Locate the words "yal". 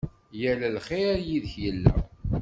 0.39-0.61